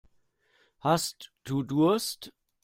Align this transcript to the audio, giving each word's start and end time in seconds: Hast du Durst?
Hast 0.79 1.31
du 1.43 1.61
Durst? 1.61 2.31